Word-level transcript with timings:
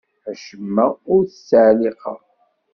Acemma 0.31 0.85
ur 1.13 1.21
t-ttɛelliqeɣ. 1.25 2.19